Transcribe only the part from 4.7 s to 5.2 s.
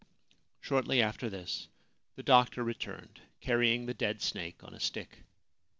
a stick.